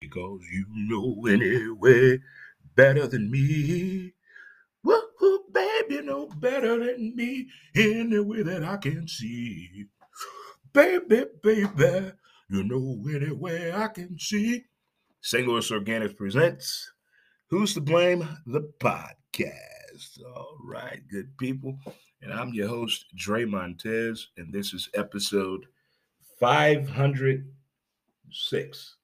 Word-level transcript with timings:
Because 0.00 0.42
you 0.52 0.66
know 0.70 1.26
anyway 1.26 2.18
better 2.76 3.06
than 3.06 3.30
me. 3.30 4.12
Woo, 4.82 5.44
baby, 5.52 6.02
know 6.02 6.28
better 6.36 6.78
than 6.78 7.16
me 7.16 7.48
any 7.74 8.18
way 8.18 8.42
that 8.42 8.62
I 8.62 8.76
can 8.76 9.08
see. 9.08 9.86
Baby, 10.74 11.24
baby, 11.42 12.12
you 12.50 12.64
know 12.64 13.02
anyway 13.08 13.72
I 13.72 13.88
can 13.88 14.18
see. 14.18 14.64
Louis 15.32 15.70
Organics 15.70 16.14
presents 16.14 16.92
Who's 17.48 17.72
to 17.72 17.80
Blame? 17.80 18.28
The 18.44 18.70
podcast. 18.78 19.77
All 20.24 20.56
right, 20.62 21.00
good 21.10 21.36
people. 21.38 21.76
And 22.22 22.32
I'm 22.32 22.54
your 22.54 22.68
host, 22.68 23.06
Dre 23.16 23.44
Montez, 23.44 24.28
and 24.36 24.52
this 24.52 24.72
is 24.72 24.88
episode 24.94 25.66
506. 26.38 28.96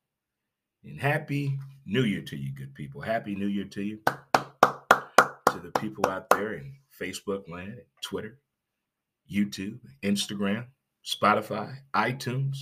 And 0.84 1.00
happy 1.00 1.58
New 1.84 2.04
Year 2.04 2.22
to 2.22 2.36
you, 2.36 2.52
good 2.52 2.72
people. 2.76 3.00
Happy 3.00 3.34
New 3.34 3.48
Year 3.48 3.64
to 3.64 3.82
you. 3.82 3.98
To 4.06 5.58
the 5.60 5.72
people 5.80 6.08
out 6.08 6.30
there 6.30 6.54
in 6.54 6.76
Facebook 7.00 7.48
land, 7.48 7.80
Twitter, 8.00 8.38
YouTube, 9.28 9.80
Instagram, 10.04 10.66
Spotify, 11.04 11.74
iTunes, 11.94 12.56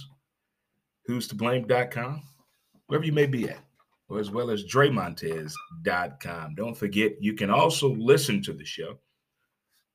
who's 1.04 1.28
to 1.28 1.34
blame.com, 1.34 2.22
wherever 2.86 3.04
you 3.04 3.12
may 3.12 3.26
be 3.26 3.50
at, 3.50 3.62
or 4.12 4.20
as 4.20 4.30
well 4.30 4.50
as 4.50 4.64
DreMontez.com. 4.64 6.54
Don't 6.54 6.76
forget, 6.76 7.12
you 7.20 7.32
can 7.32 7.48
also 7.48 7.88
listen 7.94 8.42
to 8.42 8.52
the 8.52 8.64
show 8.64 8.98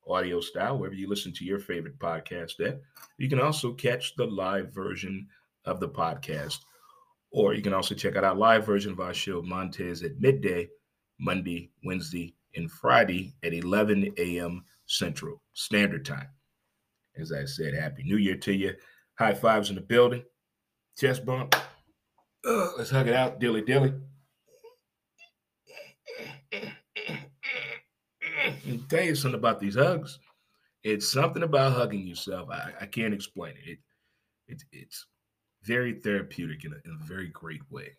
audio 0.08 0.40
style, 0.40 0.78
wherever 0.78 0.96
you 0.96 1.08
listen 1.08 1.32
to 1.34 1.44
your 1.44 1.58
favorite 1.60 1.98
podcast 1.98 2.58
at. 2.66 2.80
You 3.18 3.28
can 3.28 3.40
also 3.40 3.74
catch 3.74 4.16
the 4.16 4.24
live 4.24 4.72
version 4.74 5.28
of 5.66 5.80
the 5.80 5.88
podcast, 5.88 6.60
or 7.30 7.54
you 7.54 7.62
can 7.62 7.74
also 7.74 7.94
check 7.94 8.16
out 8.16 8.24
our 8.24 8.34
live 8.34 8.66
version 8.66 8.90
of 8.90 9.00
our 9.00 9.14
show, 9.14 9.42
Montez 9.42 10.02
at 10.02 10.18
midday, 10.18 10.68
Monday, 11.20 11.70
Wednesday, 11.84 12.34
and 12.56 12.70
Friday 12.70 13.34
at 13.44 13.52
11 13.52 14.14
a.m. 14.16 14.64
Central 14.86 15.42
Standard 15.52 16.04
Time. 16.04 16.28
As 17.16 17.30
I 17.30 17.44
said, 17.44 17.74
Happy 17.74 18.02
New 18.02 18.16
Year 18.16 18.36
to 18.36 18.52
you. 18.52 18.74
High 19.18 19.34
fives 19.34 19.68
in 19.68 19.76
the 19.76 19.82
building. 19.82 20.24
Chest 20.96 21.26
bump. 21.26 21.54
Uh, 22.44 22.68
let's 22.78 22.90
hug 22.90 23.08
it 23.08 23.14
out, 23.14 23.38
dilly 23.38 23.62
dilly. 23.62 23.92
And 28.68 28.88
tell 28.88 29.02
you 29.02 29.14
something 29.14 29.38
about 29.38 29.60
these 29.60 29.76
hugs. 29.76 30.18
It's 30.82 31.10
something 31.10 31.42
about 31.42 31.72
hugging 31.72 32.06
yourself. 32.06 32.50
I, 32.50 32.72
I 32.80 32.86
can't 32.86 33.14
explain 33.14 33.54
it. 33.64 33.78
it, 34.46 34.62
it 34.62 34.62
it's 34.72 35.06
very 35.62 35.94
therapeutic 35.94 36.64
in 36.64 36.72
a, 36.72 36.76
in 36.84 36.98
a 37.00 37.04
very 37.04 37.28
great 37.28 37.62
way. 37.70 37.96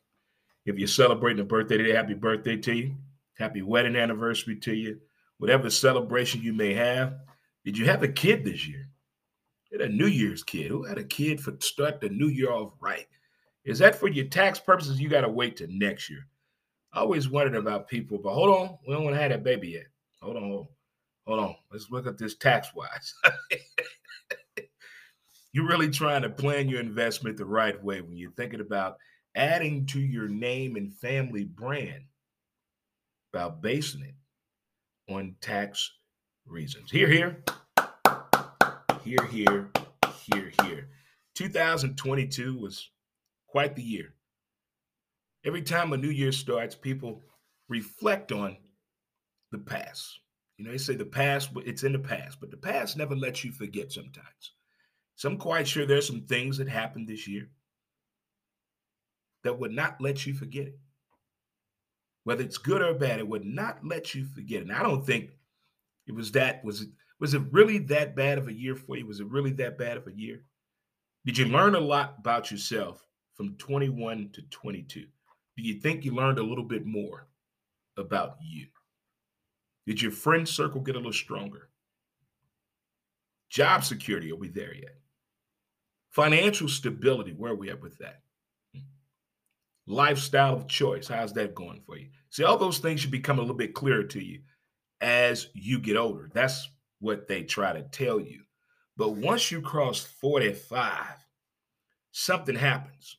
If 0.66 0.78
you're 0.78 0.88
celebrating 0.88 1.42
a 1.42 1.45
birthday 1.45 1.78
today, 1.78 1.94
happy 1.94 2.14
birthday 2.14 2.58
to 2.58 2.73
you. 2.73 2.95
Happy 3.38 3.62
wedding 3.62 3.95
anniversary 3.95 4.56
to 4.58 4.73
you. 4.73 5.00
Whatever 5.38 5.70
celebration 5.70 6.42
you 6.42 6.53
may 6.53 6.73
have. 6.73 7.16
Did 7.66 7.78
you 7.78 7.86
have 7.86 8.03
a 8.03 8.08
kid 8.08 8.44
this 8.44 8.67
year? 8.67 8.88
Had 9.72 9.81
a 9.81 9.90
New 9.90 10.08
Year's 10.08 10.44
kid. 10.44 10.67
Who 10.67 10.84
had 10.84 10.97
a 10.97 11.03
kid 11.03 11.40
for 11.40 11.56
start 11.59 12.02
the 12.02 12.09
new 12.09 12.28
year 12.28 12.52
off 12.52 12.73
right? 12.81 13.08
Is 13.66 13.80
that 13.80 13.95
for 13.95 14.08
your 14.08 14.25
tax 14.25 14.59
purposes? 14.59 15.00
You 15.00 15.09
got 15.09 15.22
to 15.22 15.30
wait 15.30 15.58
till 15.58 15.67
next 15.70 16.09
year. 16.09 16.25
I 16.92 17.02
always 17.02 17.30
wondered 17.30 17.56
about 17.56 17.88
people, 17.88 18.17
but 18.17 18.34
hold 18.34 18.50
on, 18.50 18.78
we 18.88 18.94
don't 18.94 19.03
want 19.03 19.16
to 19.16 19.22
have 19.22 19.31
that 19.31 19.44
baby 19.44 19.70
yet. 19.70 19.86
Hold 20.22 20.38
on, 20.38 20.67
hold 21.25 21.39
on. 21.39 21.56
Let's 21.72 21.89
look 21.89 22.08
at 22.08 22.17
this 22.17 22.36
tax 22.36 22.70
wise. 22.75 23.14
you're 25.53 25.67
really 25.67 25.89
trying 25.89 26.22
to 26.23 26.30
plan 26.30 26.70
your 26.70 26.80
investment 26.80 27.38
the 27.38 27.45
right 27.45 27.81
way 27.84 28.02
when 28.02 28.17
you're 28.17 28.31
thinking 28.31 28.62
about 28.62 28.97
adding 29.36 29.86
to 29.88 30.00
your 30.00 30.28
name 30.28 30.75
and 30.75 30.94
family 30.94 31.45
brand 31.45 32.03
about 33.34 33.62
basing 33.62 34.02
it 34.02 35.13
on 35.13 35.35
tax 35.41 35.91
reasons. 36.46 36.91
Here, 36.91 37.08
here, 37.08 37.44
here, 39.03 39.25
here, 39.25 39.69
here, 40.25 40.52
here. 40.63 40.90
2022 41.35 42.58
was 42.58 42.90
quite 43.47 43.75
the 43.75 43.84
year. 43.84 44.13
Every 45.46 45.62
time 45.62 45.94
a 45.94 45.97
new 45.97 46.09
year 46.09 46.31
starts, 46.31 46.75
people 46.75 47.24
reflect 47.69 48.31
on 48.31 48.58
the 49.51 49.57
past. 49.57 50.19
You 50.57 50.65
know, 50.65 50.71
they 50.71 50.77
say 50.77 50.95
the 50.95 51.05
past, 51.05 51.51
it's 51.65 51.83
in 51.83 51.93
the 51.93 51.99
past, 51.99 52.39
but 52.39 52.51
the 52.51 52.57
past 52.57 52.97
never 52.97 53.15
lets 53.15 53.43
you 53.43 53.51
forget 53.51 53.91
sometimes. 53.91 54.53
So 55.15 55.29
I'm 55.29 55.37
quite 55.37 55.67
sure 55.67 55.85
there's 55.85 56.07
some 56.07 56.21
things 56.21 56.57
that 56.57 56.67
happened 56.67 57.07
this 57.07 57.27
year 57.27 57.49
that 59.43 59.57
would 59.57 59.71
not 59.71 60.01
let 60.01 60.25
you 60.25 60.33
forget 60.33 60.67
it. 60.67 60.79
Whether 62.25 62.43
it's 62.43 62.57
good 62.57 62.81
or 62.81 62.93
bad, 62.93 63.19
it 63.19 63.27
would 63.27 63.45
not 63.45 63.79
let 63.85 64.13
you 64.13 64.25
forget 64.25 64.59
it. 64.59 64.63
And 64.63 64.73
I 64.73 64.83
don't 64.83 65.05
think 65.05 65.31
it 66.07 66.13
was 66.13 66.31
that, 66.33 66.63
was 66.63 66.81
it, 66.81 66.89
was 67.19 67.33
it 67.33 67.41
really 67.51 67.79
that 67.79 68.16
bad 68.16 68.37
of 68.37 68.47
a 68.47 68.53
year 68.53 68.75
for 68.75 68.97
you? 68.97 69.05
Was 69.05 69.19
it 69.19 69.27
really 69.27 69.51
that 69.53 69.77
bad 69.77 69.97
of 69.97 70.07
a 70.07 70.16
year? 70.16 70.43
Did 71.25 71.37
you 71.37 71.45
learn 71.45 71.75
a 71.75 71.79
lot 71.79 72.16
about 72.19 72.51
yourself 72.51 73.03
from 73.35 73.55
21 73.55 74.29
to 74.33 74.41
22? 74.43 75.01
Do 75.01 75.63
you 75.63 75.79
think 75.79 76.05
you 76.05 76.13
learned 76.13 76.39
a 76.39 76.43
little 76.43 76.63
bit 76.63 76.85
more 76.85 77.27
about 77.97 78.37
you? 78.41 78.67
Did 79.89 80.03
your 80.03 80.11
friend 80.11 80.47
circle 80.47 80.81
get 80.81 80.94
a 80.94 81.00
little 81.00 81.11
stronger? 81.11 81.67
Job 83.50 83.83
security, 83.83 84.31
are 84.31 84.35
we 84.35 84.47
there 84.47 84.75
yet? 84.75 85.00
Financial 86.11 86.67
stability, 86.67 87.33
where 87.33 87.53
are 87.53 87.55
we 87.55 87.72
at 87.72 87.81
with 87.81 87.97
that? 87.97 88.22
Lifestyle 89.88 90.53
of 90.53 90.67
choice, 90.67 91.07
how's 91.07 91.33
that 91.33 91.55
going 91.55 91.81
for 91.88 91.97
you? 91.97 92.09
See, 92.29 92.44
all 92.44 92.55
those 92.55 92.78
things 92.78 92.99
should 92.99 93.09
become 93.09 93.39
a 93.39 93.41
little 93.41 93.55
bit 93.55 93.73
clearer 93.73 94.03
to 94.03 94.23
you 94.23 94.41
as 95.01 95.47
you 95.55 95.79
get 95.79 95.97
older. 95.97 96.29
That's 96.35 96.69
what 96.99 97.28
they 97.28 97.41
try 97.41 97.73
to 97.73 97.81
tell 97.81 98.19
you. 98.19 98.44
But 98.95 99.16
once 99.16 99.49
you 99.49 99.59
cross 99.59 100.01
45, 100.01 101.03
something 102.11 102.53
happens. 102.53 103.17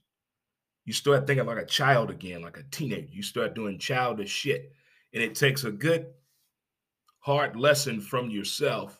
You 0.85 0.93
start 0.93 1.27
thinking 1.27 1.47
like 1.47 1.59
a 1.59 1.67
child 1.67 2.11
again, 2.11 2.43
like 2.43 2.59
a 2.59 2.71
teenager. 2.71 3.09
You 3.11 3.25
start 3.25 3.57
doing 3.57 3.81
childish 3.81 4.31
shit. 4.31 4.73
And 5.13 5.21
it 5.21 5.35
takes 5.35 5.65
a 5.65 5.73
good 5.73 6.07
hard 7.21 7.57
lesson 7.57 8.01
from 8.01 8.31
yourself, 8.31 8.99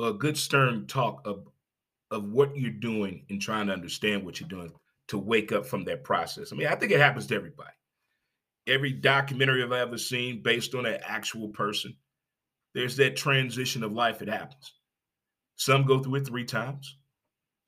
a 0.00 0.12
good 0.12 0.36
stern 0.36 0.86
talk 0.86 1.20
of, 1.26 1.46
of 2.10 2.24
what 2.32 2.56
you're 2.56 2.70
doing 2.70 3.24
and 3.30 3.40
trying 3.40 3.66
to 3.66 3.72
understand 3.72 4.24
what 4.24 4.40
you're 4.40 4.48
doing 4.48 4.72
to 5.08 5.18
wake 5.18 5.52
up 5.52 5.66
from 5.66 5.84
that 5.84 6.04
process. 6.04 6.52
I 6.52 6.56
mean, 6.56 6.66
I 6.66 6.74
think 6.74 6.92
it 6.92 7.00
happens 7.00 7.26
to 7.26 7.34
everybody. 7.34 7.70
Every 8.66 8.92
documentary 8.92 9.62
I've 9.62 9.72
ever 9.72 9.98
seen 9.98 10.42
based 10.42 10.74
on 10.74 10.86
an 10.86 10.98
actual 11.04 11.48
person, 11.48 11.94
there's 12.74 12.96
that 12.96 13.16
transition 13.16 13.82
of 13.82 13.92
life. 13.92 14.22
It 14.22 14.28
happens. 14.28 14.72
Some 15.56 15.84
go 15.84 15.98
through 15.98 16.16
it 16.16 16.26
three 16.26 16.44
times. 16.44 16.96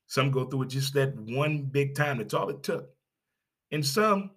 Some 0.07 0.31
go 0.31 0.45
through 0.45 0.63
it 0.63 0.69
just 0.69 0.95
that 0.95 1.15
one 1.17 1.65
big 1.65 1.95
time. 1.95 2.19
That's 2.19 2.35
all 2.35 2.49
it 2.49 2.63
took. 2.63 2.89
And 3.71 3.85
some 3.85 4.31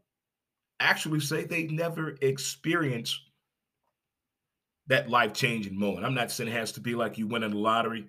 actually 0.80 1.20
say 1.20 1.46
they 1.46 1.64
never 1.66 2.18
experienced 2.22 3.22
that 4.88 5.10
life 5.10 5.34
changing 5.34 5.78
moment. 5.78 6.06
I'm 6.06 6.16
not 6.16 6.32
saying 6.32 6.50
it 6.50 6.54
has 6.54 6.72
to 6.74 6.82
be 6.82 6.96
like 6.96 7.18
you 7.18 7.28
win 7.28 7.44
in 7.44 7.52
the 7.52 7.58
lottery, 7.58 8.08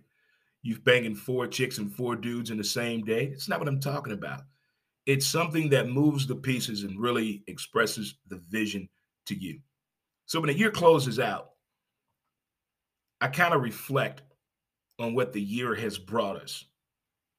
you've 0.63 0.85
banging 0.85 1.15
four 1.15 1.47
chicks 1.47 1.79
and 1.79 1.93
four 1.93 2.17
dudes 2.17 2.51
in 2.51 2.59
the 2.59 2.65
same 2.65 3.05
day. 3.05 3.25
It's 3.27 3.49
not 3.49 3.59
what 3.59 3.69
I'm 3.69 3.81
talking 3.81 4.13
about. 4.13 4.43
It's 5.07 5.27
something 5.27 5.71
that 5.71 5.89
moves 5.89 6.27
the 6.27 6.37
pieces 6.37 6.83
and 6.83 7.01
really 7.01 7.43
expresses 7.47 8.17
the 8.29 8.37
vision 8.49 8.89
to 9.27 9.35
you. 9.35 9.61
So 10.27 10.41
when 10.41 10.49
the 10.49 10.59
year 10.59 10.71
closes 10.71 11.19
out, 11.19 11.51
I 13.21 13.29
kind 13.29 13.55
of 13.55 13.63
reflect 13.63 14.23
on 14.99 15.15
what 15.15 15.33
the 15.33 15.41
year 15.41 15.75
has 15.75 15.99
brought 15.99 16.37
us 16.37 16.65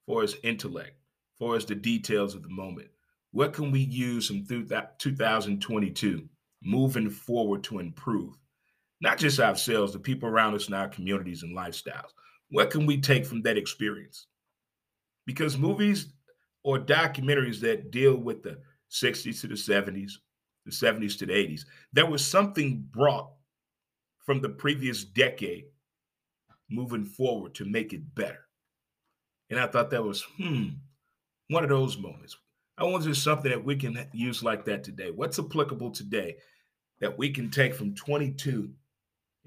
for 0.07 0.23
its 0.23 0.35
intellect, 0.43 0.93
for 1.37 1.55
as 1.55 1.65
the 1.65 1.75
details 1.75 2.33
of 2.33 2.41
the 2.41 2.49
moment. 2.49 2.87
What 3.31 3.53
can 3.53 3.69
we 3.69 3.81
use 3.81 4.27
from 4.27 4.43
through 4.43 4.65
that 4.65 4.97
2022 4.97 6.27
moving 6.63 7.09
forward 7.09 7.63
to 7.65 7.77
improve? 7.77 8.38
Not 9.01 9.17
just 9.17 9.39
ourselves, 9.39 9.93
the 9.93 9.99
people 9.99 10.27
around 10.29 10.55
us 10.55 10.67
in 10.67 10.73
our 10.73 10.89
communities 10.89 11.43
and 11.43 11.55
lifestyles. 11.55 12.11
What 12.49 12.71
can 12.71 12.85
we 12.85 12.99
take 12.99 13.25
from 13.25 13.41
that 13.43 13.57
experience? 13.57 14.27
Because 15.25 15.57
movies 15.57 16.13
or 16.63 16.79
documentaries 16.79 17.59
that 17.61 17.91
deal 17.91 18.17
with 18.17 18.43
the 18.43 18.59
60s 18.91 19.41
to 19.41 19.47
the 19.47 19.53
70s, 19.53 20.13
the 20.65 20.71
70s 20.71 21.17
to 21.19 21.25
the 21.25 21.33
80s, 21.33 21.61
there 21.93 22.05
was 22.05 22.25
something 22.25 22.85
brought 22.91 23.29
from 24.25 24.41
the 24.41 24.49
previous 24.49 25.03
decade 25.03 25.65
moving 26.69 27.05
forward 27.05 27.55
to 27.55 27.65
make 27.65 27.93
it 27.93 28.15
better. 28.15 28.45
And 29.49 29.59
I 29.59 29.67
thought 29.67 29.89
that 29.91 30.03
was, 30.03 30.21
hmm, 30.37 30.69
one 31.49 31.63
of 31.63 31.69
those 31.69 31.97
moments. 31.97 32.37
I 32.77 32.83
wonder 32.83 33.13
something 33.13 33.51
that 33.51 33.63
we 33.63 33.75
can 33.75 34.07
use 34.13 34.43
like 34.43 34.65
that 34.65 34.83
today. 34.83 35.11
What's 35.11 35.39
applicable 35.39 35.91
today 35.91 36.37
that 36.99 37.17
we 37.17 37.29
can 37.29 37.49
take 37.49 37.73
from 37.73 37.95
22 37.95 38.69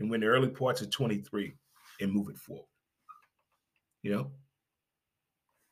and 0.03 0.11
win 0.11 0.21
the 0.21 0.27
early 0.27 0.49
parts 0.49 0.83
of 0.83 0.91
23 0.91 1.55
and 2.01 2.13
move 2.13 2.29
it 2.29 2.37
forward. 2.37 2.67
You 4.03 4.13
know, 4.13 4.31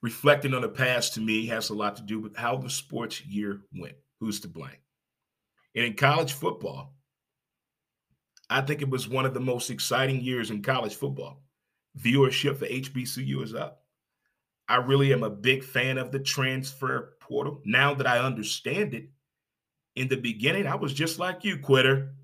reflecting 0.03 0.55
on 0.55 0.62
the 0.62 0.69
past 0.69 1.15
to 1.15 1.21
me 1.21 1.47
has 1.47 1.71
a 1.71 1.75
lot 1.75 1.97
to 1.97 2.03
do 2.03 2.21
with 2.21 2.37
how 2.37 2.56
the 2.56 2.71
sports 2.71 3.25
year 3.27 3.62
went. 3.75 3.97
Who's 4.21 4.41
to 4.41 4.49
blame? 4.49 4.71
And 5.75 5.85
in 5.85 5.94
college 5.94 6.32
football, 6.32 6.94
I 8.49 8.61
think 8.61 8.82
it 8.82 8.91
was 8.91 9.09
one 9.09 9.27
of 9.27 9.35
the 9.35 9.41
most 9.41 9.71
exciting 9.71 10.21
years 10.21 10.50
in 10.50 10.62
college 10.62 10.94
football. 10.94 11.43
Viewership 11.99 12.59
for 12.59 12.67
HBCU 12.67 13.43
is 13.43 13.55
up. 13.55 13.82
I 14.69 14.77
really 14.77 15.12
am 15.12 15.25
a 15.25 15.31
big 15.31 15.65
fan 15.65 15.99
of 15.99 16.12
the 16.12 16.21
transfer 16.21 17.17
portal. 17.21 17.61
Now 17.65 17.94
that 17.94 18.06
I 18.06 18.19
understand 18.21 18.94
it, 18.94 19.09
in 19.97 20.06
the 20.06 20.17
beginning, 20.17 20.69
I 20.69 20.77
was 20.77 20.93
just 20.93 21.19
like 21.19 21.44
you, 21.44 21.59
quitter. 21.59 22.15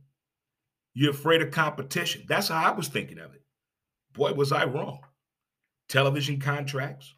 You're 0.98 1.10
afraid 1.10 1.43
of 1.43 1.50
competition. 1.50 2.25
That's 2.26 2.48
how 2.48 2.72
I 2.72 2.75
was 2.75 2.88
thinking 2.88 3.19
of 3.19 3.34
it. 3.34 3.43
Boy, 4.14 4.32
was 4.32 4.50
I 4.50 4.64
wrong. 4.64 5.00
Television 5.90 6.40
contracts, 6.40 7.14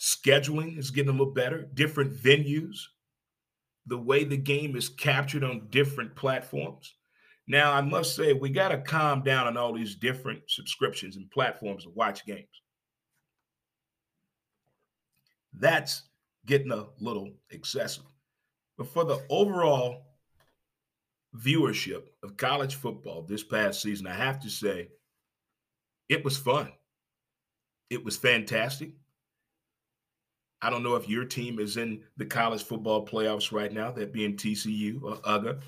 scheduling 0.00 0.78
is 0.78 0.92
getting 0.92 1.08
a 1.08 1.12
little 1.12 1.34
better, 1.34 1.68
different 1.74 2.14
venues, 2.14 2.76
the 3.86 3.98
way 3.98 4.22
the 4.22 4.36
game 4.36 4.76
is 4.76 4.88
captured 4.88 5.42
on 5.42 5.66
different 5.70 6.14
platforms. 6.14 6.94
Now, 7.48 7.72
I 7.72 7.80
must 7.80 8.14
say, 8.14 8.34
we 8.34 8.50
got 8.50 8.68
to 8.68 8.78
calm 8.78 9.24
down 9.24 9.48
on 9.48 9.56
all 9.56 9.72
these 9.72 9.96
different 9.96 10.42
subscriptions 10.46 11.16
and 11.16 11.28
platforms 11.32 11.82
to 11.84 11.90
watch 11.90 12.24
games. 12.24 12.62
That's 15.54 16.04
getting 16.46 16.70
a 16.70 16.86
little 17.00 17.32
excessive. 17.50 18.04
But 18.76 18.86
for 18.86 19.04
the 19.04 19.26
overall 19.28 20.04
viewership 21.36 22.04
of 22.22 22.36
college 22.36 22.74
football 22.74 23.22
this 23.22 23.42
past 23.42 23.82
season, 23.82 24.06
I 24.06 24.14
have 24.14 24.40
to 24.40 24.50
say 24.50 24.88
it 26.08 26.24
was 26.24 26.36
fun. 26.36 26.72
It 27.90 28.04
was 28.04 28.16
fantastic. 28.16 28.92
I 30.60 30.70
don't 30.70 30.82
know 30.82 30.96
if 30.96 31.08
your 31.08 31.24
team 31.24 31.60
is 31.60 31.76
in 31.76 32.02
the 32.16 32.26
college 32.26 32.64
football 32.64 33.06
playoffs 33.06 33.52
right 33.52 33.72
now, 33.72 33.92
that 33.92 34.12
being 34.12 34.36
TCU 34.36 35.00
or 35.02 35.16
UGA, 35.16 35.60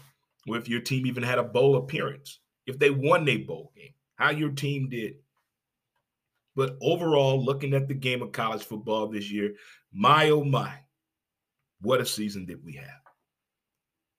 or 0.48 0.56
if 0.56 0.68
your 0.68 0.80
team 0.80 1.06
even 1.06 1.22
had 1.22 1.38
a 1.38 1.44
bowl 1.44 1.76
appearance, 1.76 2.40
if 2.66 2.78
they 2.78 2.90
won 2.90 3.28
a 3.28 3.38
bowl 3.38 3.72
game, 3.76 3.94
how 4.16 4.30
your 4.30 4.50
team 4.50 4.88
did. 4.88 5.14
But 6.56 6.76
overall, 6.82 7.42
looking 7.42 7.72
at 7.74 7.86
the 7.86 7.94
game 7.94 8.20
of 8.20 8.32
college 8.32 8.64
football 8.64 9.06
this 9.06 9.30
year, 9.30 9.54
my 9.92 10.30
oh 10.30 10.44
my, 10.44 10.72
what 11.80 12.00
a 12.00 12.06
season 12.06 12.44
did 12.44 12.64
we 12.64 12.74
have. 12.74 12.88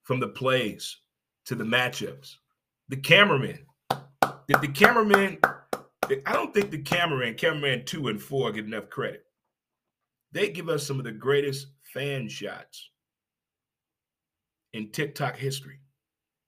From 0.04 0.20
the 0.20 0.30
plays 0.30 0.98
to 1.46 1.56
the 1.56 1.64
matchups, 1.64 2.36
the 2.90 2.98
cameramen. 2.98 3.60
Did 4.48 4.62
the 4.62 4.68
cameraman, 4.68 5.40
I 6.26 6.34
don't 6.34 6.54
think 6.54 6.72
the 6.72 6.82
cameraman, 6.82 7.36
cameraman 7.36 7.86
two 7.86 8.08
and 8.08 8.22
four 8.22 8.52
get 8.52 8.66
enough 8.66 8.90
credit. 8.90 9.24
They 10.32 10.50
give 10.50 10.70
us 10.70 10.86
some 10.86 10.98
of 11.00 11.06
the 11.06 11.12
greatest 11.12 11.68
fan 11.94 12.28
shots 12.30 12.90
in 14.74 14.92
TikTok 14.92 15.38
history. 15.38 15.80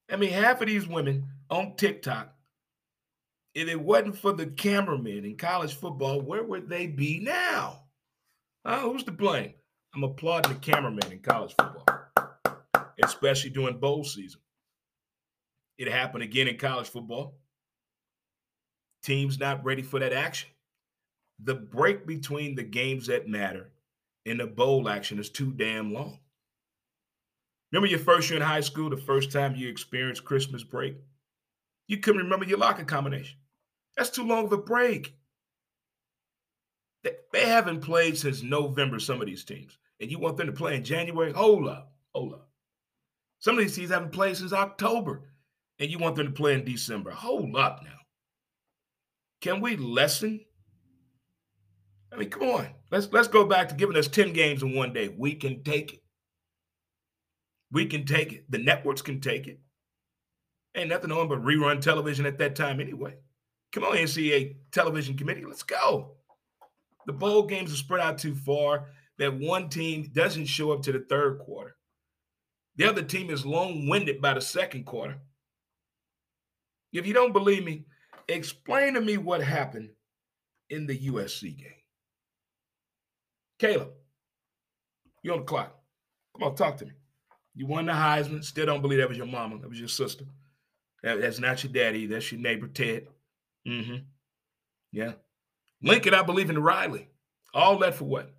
I 0.10 0.16
mean, 0.16 0.32
half 0.32 0.62
of 0.62 0.68
these 0.68 0.88
women 0.88 1.26
on 1.50 1.76
TikTok, 1.76 2.34
if 3.56 3.68
it 3.68 3.80
wasn't 3.80 4.18
for 4.18 4.34
the 4.34 4.48
cameramen 4.48 5.26
in 5.26 5.38
college 5.38 5.76
football, 5.76 6.22
where 6.22 6.44
would 6.44 6.70
they 6.70 6.88
be 6.88 7.20
now? 7.20 7.84
Uh, 8.66 8.80
who's 8.80 9.04
to 9.04 9.12
blame? 9.12 9.54
I'm 9.96 10.04
applauding 10.04 10.54
the 10.54 10.60
cameramen 10.60 11.12
in 11.12 11.20
college 11.20 11.54
football, 11.60 11.86
especially 13.04 13.52
during 13.52 13.78
bowl 13.78 14.04
season. 14.04 14.42
It 15.78 15.88
happened 15.88 16.24
again 16.24 16.48
in 16.48 16.58
college 16.58 16.90
football. 16.90 17.40
Teams 19.04 19.40
not 19.40 19.64
ready 19.64 19.82
for 19.82 20.00
that 20.00 20.14
action. 20.14 20.50
The 21.44 21.56
break 21.56 22.06
between 22.06 22.56
the 22.56 22.64
games 22.64 23.08
that 23.08 23.28
matter 23.28 23.72
and 24.26 24.40
the 24.40 24.48
bowl 24.48 24.88
action 24.88 25.20
is 25.20 25.30
too 25.30 25.52
damn 25.52 25.94
long. 25.94 26.20
Remember 27.72 27.88
your 27.88 28.00
first 28.00 28.30
year 28.30 28.38
in 28.38 28.46
high 28.46 28.62
school, 28.62 28.90
the 28.90 28.98
first 28.98 29.32
time 29.32 29.56
you 29.56 29.68
experienced 29.68 30.24
Christmas 30.24 30.64
break? 30.64 30.96
You 31.88 31.98
couldn't 31.98 32.22
remember 32.22 32.46
your 32.46 32.60
locker 32.60 32.86
combination. 32.86 33.38
That's 33.98 34.10
too 34.10 34.26
long 34.26 34.46
of 34.46 34.54
a 34.54 34.58
break. 34.58 35.16
They, 37.04 37.46
haven't 37.46 37.82
played 37.82 38.18
since 38.18 38.44
November, 38.44 39.00
some 39.00 39.20
of 39.20 39.28
these 39.28 39.44
teams. 39.44 39.78
And 40.00 40.10
you 40.10 40.20
want 40.20 40.38
them 40.38 40.48
to 40.48 40.54
play 40.54 40.76
in 40.76 40.84
January? 40.84 41.34
Hold 41.34 41.68
up. 41.68 41.92
Hold 42.14 42.34
up. 42.34 42.50
Some 43.40 43.58
of 43.58 43.64
these 43.64 43.76
teams 43.76 43.90
haven't 43.90 44.12
played 44.12 44.38
since 44.38 44.54
October. 44.54 45.24
And 45.84 45.92
you 45.92 46.00
want 46.00 46.16
them 46.16 46.28
to 46.28 46.32
play 46.32 46.54
in 46.54 46.64
December. 46.64 47.12
Hold 47.12 47.58
up 47.58 47.82
now. 47.84 47.98
Can 49.42 49.60
we 49.60 49.76
lessen? 49.76 50.40
I 52.10 52.16
mean, 52.16 52.30
come 52.30 52.44
on. 52.44 52.68
Let's 52.90 53.10
let's 53.12 53.28
go 53.28 53.44
back 53.44 53.68
to 53.68 53.76
giving 53.76 53.98
us 53.98 54.08
10 54.08 54.32
games 54.32 54.64
in 54.64 54.74
one 54.74 54.94
day. 54.94 55.14
We 55.14 55.36
can 55.36 55.62
take 55.62 55.92
it. 55.92 56.00
We 57.70 57.86
can 57.86 58.06
take 58.06 58.32
it. 58.32 58.50
The 58.50 58.60
networks 58.60 59.02
can 59.02 59.20
take 59.20 59.46
it. 59.46 59.60
Ain't 60.74 60.88
nothing 60.88 61.12
on 61.12 61.28
but 61.28 61.44
rerun 61.44 61.82
television 61.82 62.26
at 62.26 62.38
that 62.38 62.56
time 62.56 62.80
anyway. 62.80 63.16
Come 63.74 63.84
on, 63.84 63.98
NCAA 63.98 64.56
television 64.72 65.18
committee. 65.18 65.44
Let's 65.44 65.64
go. 65.64 66.14
The 67.08 67.12
bowl 67.12 67.44
games 67.44 67.74
are 67.74 67.76
spread 67.76 68.00
out 68.00 68.20
too 68.20 68.36
far 68.36 68.86
that 69.18 69.38
one 69.38 69.68
team 69.68 70.12
doesn't 70.14 70.46
show 70.46 70.72
up 70.72 70.82
to 70.84 70.94
the 70.94 71.06
third 71.10 71.40
quarter. 71.40 71.76
The 72.78 72.86
other 72.86 73.04
team 73.04 73.30
is 73.30 73.46
long 73.46 73.90
winded 73.90 74.22
by 74.22 74.34
the 74.34 74.40
second 74.40 74.86
quarter. 74.86 75.18
If 76.94 77.08
you 77.08 77.14
don't 77.14 77.34
believe 77.34 77.66
me, 77.66 77.86
explain 78.28 78.94
to 78.94 79.02
me 79.02 79.18
what 79.18 79.42
happened 79.42 79.90
in 80.70 80.88
the 80.88 80.98
USC 81.10 81.58
game. 81.58 81.68
Caleb, 83.60 83.90
you're 85.22 85.34
on 85.34 85.42
the 85.42 85.46
clock. 85.46 85.76
Come 86.38 86.48
on, 86.48 86.56
talk 86.56 86.78
to 86.78 86.86
me. 86.86 86.92
You 87.56 87.68
won 87.68 87.86
the 87.86 87.92
Heisman. 87.92 88.44
Still 88.44 88.66
don't 88.66 88.82
believe 88.82 89.00
that 89.00 89.10
was 89.10 89.18
your 89.18 89.28
mama. 89.28 89.60
That 89.60 89.70
was 89.70 89.80
your 89.80 89.88
sister. 89.88 90.26
That, 91.04 91.22
that's 91.22 91.40
not 91.40 91.64
your 91.64 91.74
daddy. 91.74 92.08
That's 92.08 92.32
your 92.32 92.42
neighbor, 92.42 92.68
Ted. 92.68 93.08
Mm-hmm. 93.68 93.98
Yeah. 94.92 95.14
Lincoln, 95.82 96.14
I 96.14 96.24
believe 96.24 96.50
in 96.50 96.62
Riley. 96.62 97.10
All 97.54 97.78
that 97.80 97.96
for 97.96 98.06
what? 98.06 98.30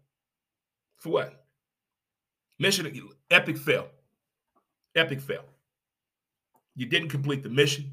For 0.99 1.11
what? 1.11 1.45
Mission, 2.59 2.91
epic 3.31 3.59
fail. 3.59 3.89
Epic 4.97 5.21
fail. 5.21 5.45
You 6.75 6.87
didn't 6.87 7.11
complete 7.11 7.43
the 7.43 7.49
mission. 7.49 7.93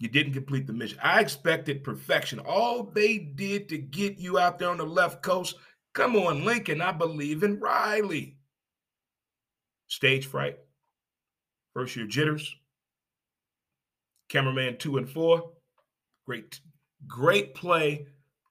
You 0.00 0.08
didn't 0.08 0.32
complete 0.32 0.66
the 0.66 0.72
mission. 0.72 0.98
I 1.02 1.20
expected 1.20 1.84
perfection. 1.84 2.38
All 2.40 2.82
they 2.82 3.18
did 3.18 3.68
to 3.68 3.76
get 3.76 4.18
you 4.18 4.38
out 4.38 4.58
there 4.58 4.70
on 4.70 4.78
the 4.78 4.84
left 4.84 5.22
coast. 5.22 5.56
Come 5.92 6.16
on, 6.16 6.44
Lincoln. 6.44 6.80
I 6.80 6.90
believe 6.90 7.42
in 7.42 7.60
Riley 7.60 8.38
stage 9.88 10.26
fright, 10.26 10.56
first 11.74 11.94
year 11.96 12.06
jitters, 12.06 12.56
cameraman 14.30 14.78
two 14.78 14.96
and 14.96 15.08
four. 15.08 15.52
Great, 16.26 16.60
great 17.06 17.54
play 17.54 18.06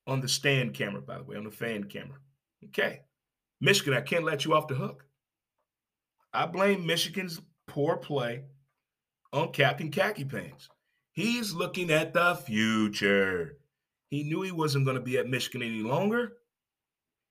on 0.05 0.21
the 0.21 0.27
stand 0.27 0.75
camera, 0.75 1.01
by 1.01 1.17
the 1.17 1.23
way, 1.23 1.35
on 1.35 1.45
the 1.45 1.51
fan 1.51 1.83
camera. 1.85 2.17
Okay. 2.65 3.01
Michigan, 3.59 3.95
I 3.95 4.01
can't 4.01 4.23
let 4.23 4.45
you 4.45 4.53
off 4.53 4.67
the 4.67 4.75
hook. 4.75 5.03
I 6.31 6.45
blame 6.45 6.85
Michigan's 6.85 7.41
poor 7.67 7.97
play 7.97 8.43
on 9.33 9.51
Captain 9.51 9.89
Khaki 9.89 10.25
Pants. 10.25 10.69
He's 11.19 11.53
looking 11.53 11.91
at 11.91 12.13
the 12.13 12.33
future. 12.33 13.57
He 14.09 14.23
knew 14.23 14.41
he 14.41 14.53
wasn't 14.53 14.85
going 14.85 14.95
to 14.95 15.03
be 15.03 15.17
at 15.17 15.27
Michigan 15.27 15.61
any 15.61 15.81
longer. 15.81 16.37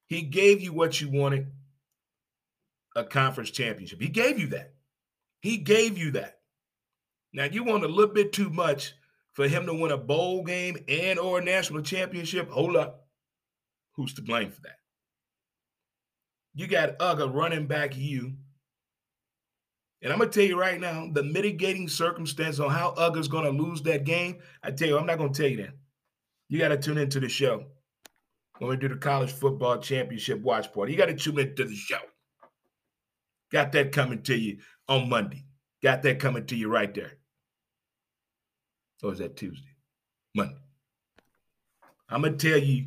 He 0.08 0.20
gave 0.20 0.60
you 0.60 0.74
what 0.74 1.00
you 1.00 1.10
wanted 1.10 1.46
a 2.94 3.02
conference 3.02 3.50
championship. 3.50 3.98
He 3.98 4.10
gave 4.10 4.38
you 4.38 4.48
that. 4.48 4.74
He 5.40 5.56
gave 5.56 5.96
you 5.96 6.10
that. 6.10 6.40
Now 7.32 7.44
you 7.44 7.64
want 7.64 7.82
a 7.82 7.88
little 7.88 8.12
bit 8.12 8.34
too 8.34 8.50
much 8.50 8.92
for 9.32 9.48
him 9.48 9.64
to 9.64 9.72
win 9.72 9.90
a 9.90 9.96
bowl 9.96 10.44
game 10.44 10.76
and 10.86 11.18
or 11.18 11.38
a 11.38 11.44
national 11.44 11.80
championship. 11.80 12.50
Hold 12.50 12.76
up. 12.76 13.06
Who's 13.96 14.12
to 14.14 14.22
blame 14.22 14.50
for 14.50 14.60
that? 14.62 14.80
You 16.54 16.66
got 16.66 16.98
Uga 16.98 17.32
running 17.32 17.66
back 17.66 17.96
you. 17.96 18.34
And 20.02 20.12
I'm 20.12 20.18
gonna 20.18 20.30
tell 20.30 20.44
you 20.44 20.58
right 20.58 20.80
now, 20.80 21.08
the 21.12 21.24
mitigating 21.24 21.88
circumstance 21.88 22.60
on 22.60 22.70
how 22.70 22.94
Uga's 22.96 23.28
gonna 23.28 23.50
lose 23.50 23.82
that 23.82 24.04
game. 24.04 24.38
I 24.62 24.70
tell 24.70 24.88
you, 24.88 24.98
I'm 24.98 25.06
not 25.06 25.18
gonna 25.18 25.32
tell 25.32 25.48
you 25.48 25.56
that. 25.58 25.74
You 26.48 26.58
got 26.58 26.68
to 26.68 26.78
tune 26.78 26.98
into 26.98 27.20
the 27.20 27.28
show 27.28 27.64
when 28.58 28.70
we 28.70 28.76
do 28.76 28.88
the 28.88 28.96
college 28.96 29.32
football 29.32 29.78
championship 29.78 30.40
watch 30.40 30.72
party. 30.72 30.92
You 30.92 30.98
got 30.98 31.06
to 31.06 31.14
tune 31.14 31.38
into 31.38 31.64
the 31.64 31.74
show. 31.74 31.98
Got 33.52 33.72
that 33.72 33.92
coming 33.92 34.22
to 34.22 34.36
you 34.36 34.58
on 34.88 35.08
Monday. 35.08 35.44
Got 35.82 36.02
that 36.02 36.18
coming 36.18 36.46
to 36.46 36.56
you 36.56 36.68
right 36.68 36.92
there. 36.94 37.12
Or 39.02 39.12
is 39.12 39.18
that 39.18 39.36
Tuesday? 39.36 39.74
Monday. 40.34 40.58
I'm 42.10 42.22
gonna 42.22 42.36
tell 42.36 42.58
you 42.58 42.86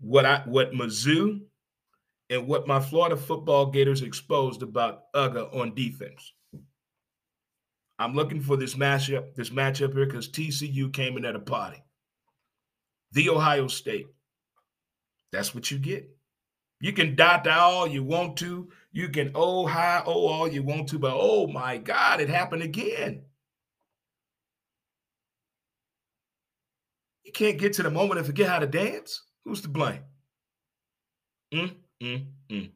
what 0.00 0.24
I 0.24 0.42
what 0.46 0.72
Mizzou 0.72 1.40
and 2.30 2.46
what 2.46 2.66
my 2.66 2.80
Florida 2.80 3.16
football 3.16 3.66
Gators 3.66 4.02
exposed 4.02 4.62
about 4.62 5.12
UGA 5.14 5.54
on 5.54 5.74
defense. 5.74 6.32
I'm 8.00 8.14
looking 8.14 8.40
for 8.40 8.56
this 8.56 8.76
matchup, 8.76 9.34
this 9.34 9.50
matchup 9.50 9.92
here, 9.92 10.06
because 10.06 10.26
TCU 10.26 10.90
came 10.90 11.18
in 11.18 11.26
at 11.26 11.36
a 11.36 11.38
party. 11.38 11.84
The 13.12 13.28
Ohio 13.28 13.66
State. 13.68 14.06
That's 15.32 15.54
what 15.54 15.70
you 15.70 15.78
get. 15.78 16.08
You 16.80 16.94
can 16.94 17.14
dot 17.14 17.46
all 17.46 17.86
you 17.86 18.02
want 18.02 18.38
to. 18.38 18.70
You 18.90 19.10
can 19.10 19.32
oh 19.34 19.66
hi 19.66 20.02
oh 20.06 20.28
all 20.28 20.48
you 20.48 20.62
want 20.62 20.88
to, 20.88 20.98
but 20.98 21.12
oh 21.14 21.46
my 21.46 21.76
God, 21.76 22.22
it 22.22 22.30
happened 22.30 22.62
again. 22.62 23.22
You 27.22 27.32
can't 27.32 27.58
get 27.58 27.74
to 27.74 27.82
the 27.82 27.90
moment 27.90 28.16
and 28.16 28.26
forget 28.26 28.48
how 28.48 28.60
to 28.60 28.66
dance. 28.66 29.24
Who's 29.44 29.60
to 29.60 29.68
blame? 29.68 30.00
Mm, 31.52 31.74
mm, 32.02 32.26
mm. 32.50 32.70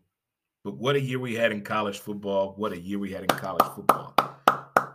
But 0.64 0.76
what 0.76 0.96
a 0.96 1.00
year 1.00 1.18
we 1.18 1.34
had 1.34 1.50
in 1.50 1.62
college 1.62 1.98
football. 1.98 2.52
What 2.58 2.72
a 2.72 2.78
year 2.78 2.98
we 2.98 3.10
had 3.10 3.22
in 3.22 3.28
college 3.28 3.66
football. 3.74 4.14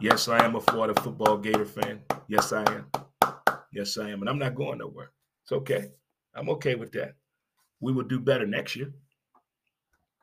Yes, 0.02 0.30
I 0.30 0.46
am 0.46 0.56
a 0.56 0.62
Florida 0.62 1.00
football 1.02 1.38
Gator 1.38 1.66
fan. 1.66 2.02
Yes, 2.30 2.54
I 2.54 2.64
am. 2.72 2.86
Yes, 3.74 3.98
I 3.98 4.10
am. 4.10 4.22
And 4.22 4.30
I'm 4.30 4.40
not 4.40 4.56
going 4.56 4.78
nowhere. 4.78 5.12
It's 5.44 5.52
okay. 5.52 5.92
I'm 6.34 6.50
okay 6.52 6.76
with 6.76 6.94
that. 6.94 7.16
We 7.82 7.92
will 7.92 8.04
do 8.04 8.20
better 8.20 8.48
next 8.48 8.78
year. 8.78 8.94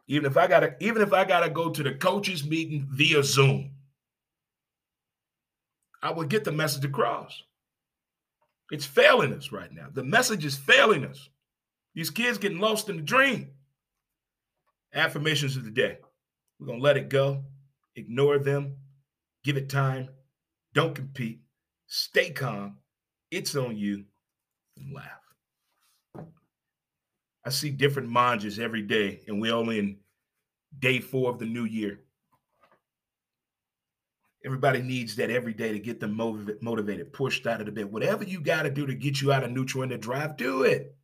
Even 0.09 0.31
if 0.31 0.39
I 0.39 0.47
gotta, 0.47 0.77
even 0.81 1.03
if 1.03 1.13
I 1.13 1.25
gotta 1.25 1.51
go 1.51 1.69
to 1.69 1.83
the 1.83 1.95
coaches 1.95 2.47
meeting 2.47 2.89
via 2.91 3.23
Zoom, 3.23 3.73
I 6.03 6.11
will 6.11 6.25
get 6.25 6.45
the 6.45 6.53
message 6.53 6.85
across. 6.85 7.43
It's 8.71 8.87
failing 8.87 9.35
us 9.35 9.53
right 9.53 9.73
now. 9.73 9.89
The 9.93 10.05
message 10.05 10.45
is 10.45 10.57
failing 10.57 11.05
us. 11.05 11.29
These 11.95 12.11
kids 12.11 12.39
getting 12.39 12.61
lost 12.61 12.89
in 12.89 12.97
the 12.97 13.03
dream. 13.03 13.51
Affirmations 14.95 15.57
of 15.57 15.65
the 15.65 15.71
day. 15.71 15.99
We're 16.59 16.75
to 16.75 16.81
let 16.81 16.97
it 16.97 17.11
go, 17.11 17.45
ignore 17.95 18.39
them, 18.39 18.77
give 19.47 19.57
it 19.57 19.69
time, 19.69 20.09
don't 20.75 20.97
compete, 20.97 21.41
stay 21.87 22.31
calm. 22.31 22.79
It's 23.31 23.55
on 23.55 23.77
you, 23.77 24.05
and 24.77 24.93
laugh. 24.93 26.27
I 27.45 27.51
see 27.51 27.71
different 27.71 28.11
manjas 28.11 28.59
every 28.59 28.83
day, 28.83 29.21
and 29.29 29.41
we're 29.41 29.55
only 29.55 29.79
in 29.79 29.99
day 30.77 30.99
four 30.99 31.31
of 31.31 31.39
the 31.39 31.47
new 31.47 31.65
year. 31.65 32.01
Everybody 34.45 34.83
needs 34.83 35.15
that 35.17 35.31
every 35.31 35.55
day 35.55 35.73
to 35.73 35.79
get 35.79 36.01
them 36.01 36.17
motivated, 36.61 37.13
pushed 37.13 37.47
out 37.47 37.61
of 37.61 37.67
the 37.67 37.73
bed. 37.73 37.91
Whatever 37.93 38.25
you 38.25 38.41
got 38.41 38.63
to 38.63 38.71
do 38.71 38.85
to 38.87 38.95
get 38.95 39.21
you 39.21 39.33
out 39.33 39.45
of 39.45 39.53
neutral 39.53 39.85
in 39.85 39.91
the 39.91 39.99
drive, 39.99 40.37
do 40.37 40.65
it. 40.65 40.97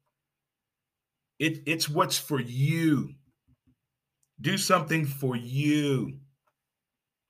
it. 1.38 1.62
It's 1.64 1.88
what's 1.88 2.18
for 2.18 2.40
you. 2.40 3.14
Do 4.40 4.58
something 4.58 5.06
for 5.06 5.36
you, 5.36 6.18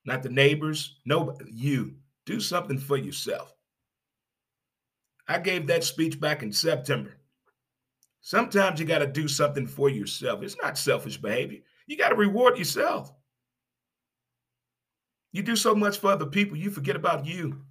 not 0.05 0.23
the 0.23 0.29
neighbors. 0.29 0.95
No, 1.05 1.37
you. 1.47 1.95
Do 2.25 2.39
something 2.39 2.77
for 2.77 2.97
yourself. 2.97 3.53
I 5.27 5.39
gave 5.39 5.67
that 5.67 5.83
speech 5.83 6.19
back 6.19 6.43
in 6.43 6.51
September. 6.51 7.17
Sometimes 8.21 8.79
you 8.79 8.85
got 8.85 8.99
to 8.99 9.07
do 9.07 9.27
something 9.27 9.67
for 9.67 9.89
yourself. 9.89 10.43
It's 10.43 10.57
not 10.61 10.77
selfish 10.77 11.17
behavior. 11.17 11.59
You 11.87 11.97
got 11.97 12.09
to 12.09 12.15
reward 12.15 12.57
yourself. 12.57 13.11
You 15.33 15.41
do 15.41 15.55
so 15.55 15.73
much 15.75 15.97
for 15.97 16.11
other 16.11 16.27
people, 16.27 16.55
you 16.55 16.69
forget 16.69 16.95
about 16.95 17.25
you. 17.25 17.61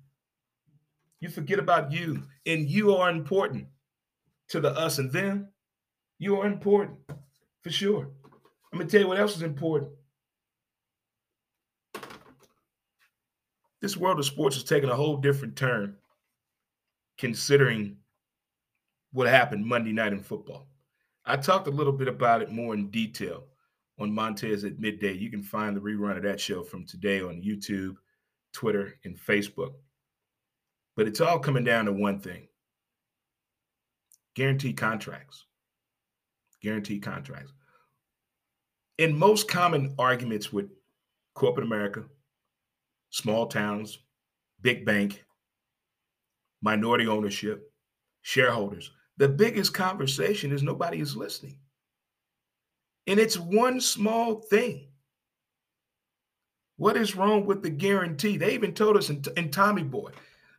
You 1.20 1.28
forget 1.28 1.60
about 1.60 1.92
you, 1.92 2.24
and 2.44 2.68
you 2.68 2.96
are 2.96 3.08
important 3.08 3.66
to 4.48 4.60
the 4.60 4.70
us 4.70 4.98
and 4.98 5.12
them. 5.12 5.48
You 6.18 6.40
are 6.40 6.46
important 6.46 6.98
for 7.62 7.70
sure. 7.70 8.10
I'm 8.72 8.78
gonna 8.78 8.90
tell 8.90 9.00
you 9.02 9.08
what 9.08 9.20
else 9.20 9.36
is 9.36 9.42
important. 9.42 9.92
This 13.82 13.96
world 13.96 14.20
of 14.20 14.24
sports 14.24 14.56
is 14.56 14.62
taking 14.62 14.88
a 14.88 14.94
whole 14.94 15.16
different 15.16 15.56
turn 15.56 15.96
considering 17.18 17.96
what 19.12 19.26
happened 19.26 19.66
Monday 19.66 19.92
night 19.92 20.12
in 20.12 20.20
football. 20.20 20.68
I 21.26 21.36
talked 21.36 21.66
a 21.66 21.72
little 21.72 21.92
bit 21.92 22.06
about 22.06 22.42
it 22.42 22.52
more 22.52 22.74
in 22.74 22.90
detail 22.90 23.44
on 23.98 24.14
Montez 24.14 24.62
at 24.62 24.78
midday. 24.78 25.12
You 25.12 25.30
can 25.30 25.42
find 25.42 25.76
the 25.76 25.80
rerun 25.80 26.16
of 26.16 26.22
that 26.22 26.40
show 26.40 26.62
from 26.62 26.86
today 26.86 27.22
on 27.22 27.42
YouTube, 27.42 27.96
Twitter, 28.52 28.94
and 29.04 29.18
Facebook. 29.18 29.72
But 30.96 31.08
it's 31.08 31.20
all 31.20 31.40
coming 31.40 31.64
down 31.64 31.86
to 31.86 31.92
one 31.92 32.20
thing 32.20 32.46
guaranteed 34.34 34.76
contracts. 34.76 35.44
Guaranteed 36.62 37.02
contracts. 37.02 37.52
In 38.98 39.18
most 39.18 39.48
common 39.48 39.94
arguments 39.98 40.52
with 40.52 40.70
corporate 41.34 41.66
America, 41.66 42.04
small 43.12 43.47
towns, 43.47 43.99
big 44.62 44.85
bank, 44.85 45.23
minority 46.62 47.07
ownership, 47.07 47.71
shareholders, 48.23 48.90
the 49.19 49.28
biggest 49.28 49.73
conversation 49.73 50.50
is 50.50 50.62
nobody 50.62 50.99
is 50.99 51.16
listening. 51.16 51.59
And 53.07 53.21
it's 53.21 53.38
one 53.38 53.81
small 53.81 54.37
thing. 54.37 54.88
What 56.76 56.97
is 56.97 57.14
wrong 57.14 57.45
with 57.45 57.62
the 57.62 57.71
guarantee? 57.71 58.38
They 58.38 58.54
even 58.54 58.73
told 58.73 58.97
us 58.97 59.11
in, 59.11 59.23
in 59.37 59.50
Tommy 59.50 59.83
Boy, 59.83 60.11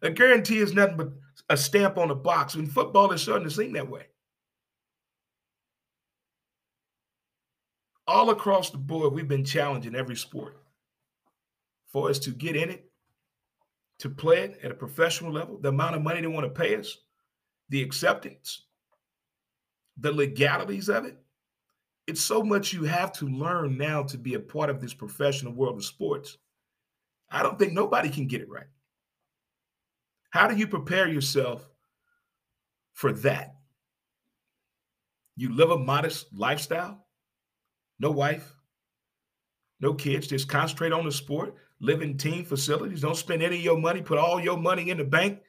a 0.02 0.12
guarantee 0.12 0.60
is 0.60 0.74
nothing 0.74 0.98
but 0.98 1.10
a 1.50 1.58
stamp 1.58 1.98
on 1.98 2.12
a 2.12 2.16
box. 2.16 2.56
When 2.56 2.68
football 2.68 3.12
is 3.12 3.22
starting 3.24 3.48
to 3.48 3.54
seem 3.54 3.74
that 3.74 3.90
way. 3.90 4.04
All 8.06 8.30
across 8.30 8.70
the 8.70 8.78
board, 8.78 9.14
we've 9.14 9.28
been 9.28 9.46
challenging 9.46 9.96
every 9.96 10.18
sport 10.18 10.58
for 11.94 12.10
us 12.10 12.20
to 12.20 12.32
get 12.32 12.58
in 12.58 12.70
it, 12.70 12.92
to 14.00 14.10
play 14.10 14.40
it 14.40 14.60
at 14.62 14.72
a 14.72 14.76
professional 14.76 15.32
level, 15.32 15.58
the 15.58 15.70
amount 15.70 15.96
of 15.96 16.02
money 16.02 16.20
they 16.20 16.28
want 16.28 16.46
to 16.46 16.62
pay 16.62 16.76
us, 16.76 16.98
the 17.70 17.82
acceptance, 17.82 18.66
the 19.98 20.12
legalities 20.12 20.90
of 20.90 21.06
it 21.06 21.24
it's 22.08 22.22
so 22.22 22.44
much 22.44 22.74
you 22.74 22.84
have 22.84 23.12
to 23.14 23.28
learn 23.28 23.78
now 23.78 24.04
to 24.04 24.18
be 24.18 24.34
a 24.34 24.40
part 24.40 24.70
of 24.70 24.82
this 24.82 24.94
professional 24.94 25.54
world 25.54 25.78
of 25.78 25.86
sports. 25.86 26.38
I 27.30 27.42
don't 27.42 27.58
think 27.58 27.74
nobody 27.74 28.10
can 28.10 28.28
get 28.28 28.42
it 28.42 28.50
right. 28.50 28.68
How 30.32 30.48
do 30.48 30.56
you 30.56 30.68
prepare 30.68 31.08
yourself 31.08 31.68
for 32.94 33.14
that? 33.14 33.56
You 35.36 35.54
live 35.54 35.72
a 35.72 35.78
modest 35.78 36.28
lifestyle, 36.34 37.06
no 38.00 38.12
wife, 38.12 38.54
no 39.84 39.94
kids, 39.94 40.28
just 40.28 40.48
concentrate 40.48 40.94
on 40.94 41.04
the 41.04 41.12
sport, 41.12 41.56
live 41.82 42.02
in 42.02 42.18
team 42.18 42.46
facilities, 42.46 43.02
don't 43.02 43.18
spend 43.18 43.44
any 43.44 43.58
of 43.58 43.62
your 43.64 43.78
money, 43.78 44.02
put 44.02 44.18
all 44.18 44.40
your 44.40 44.58
money 44.58 44.90
in 44.90 44.98
the 44.98 45.04
bank 45.04 45.42